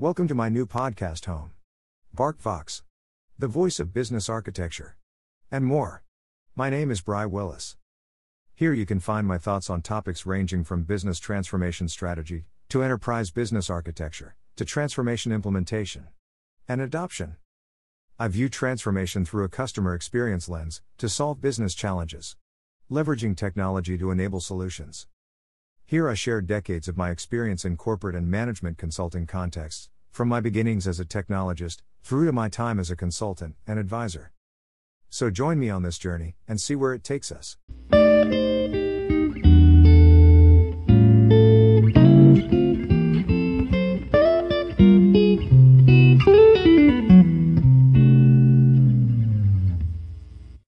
Welcome 0.00 0.28
to 0.28 0.34
my 0.34 0.48
new 0.48 0.64
podcast 0.64 1.26
home. 1.26 1.50
BarkVox, 2.16 2.80
the 3.38 3.46
voice 3.46 3.78
of 3.78 3.92
business 3.92 4.30
architecture, 4.30 4.96
and 5.50 5.62
more. 5.66 6.04
My 6.56 6.70
name 6.70 6.90
is 6.90 7.02
Bry 7.02 7.26
Willis. 7.26 7.76
Here 8.54 8.72
you 8.72 8.86
can 8.86 8.98
find 8.98 9.26
my 9.26 9.36
thoughts 9.36 9.68
on 9.68 9.82
topics 9.82 10.24
ranging 10.24 10.64
from 10.64 10.84
business 10.84 11.18
transformation 11.18 11.86
strategy, 11.86 12.46
to 12.70 12.82
enterprise 12.82 13.30
business 13.30 13.68
architecture, 13.68 14.36
to 14.56 14.64
transformation 14.64 15.32
implementation 15.32 16.06
and 16.66 16.80
adoption. 16.80 17.36
I 18.18 18.28
view 18.28 18.48
transformation 18.48 19.26
through 19.26 19.44
a 19.44 19.50
customer 19.50 19.94
experience 19.94 20.48
lens 20.48 20.80
to 20.96 21.10
solve 21.10 21.42
business 21.42 21.74
challenges, 21.74 22.36
leveraging 22.90 23.36
technology 23.36 23.98
to 23.98 24.10
enable 24.10 24.40
solutions. 24.40 25.06
Here 25.90 26.08
I 26.08 26.14
share 26.14 26.40
decades 26.40 26.86
of 26.86 26.96
my 26.96 27.10
experience 27.10 27.64
in 27.64 27.76
corporate 27.76 28.14
and 28.14 28.30
management 28.30 28.78
consulting 28.78 29.26
contexts, 29.26 29.88
from 30.12 30.28
my 30.28 30.38
beginnings 30.38 30.86
as 30.86 31.00
a 31.00 31.04
technologist, 31.04 31.78
through 32.04 32.26
to 32.26 32.32
my 32.32 32.48
time 32.48 32.78
as 32.78 32.92
a 32.92 32.96
consultant 32.96 33.56
and 33.66 33.76
advisor. 33.76 34.30
So 35.08 35.30
join 35.30 35.58
me 35.58 35.68
on 35.68 35.82
this 35.82 35.98
journey 35.98 36.36
and 36.46 36.60
see 36.60 36.76
where 36.76 36.94
it 36.94 37.02
takes 37.02 37.32
us. 37.32 37.56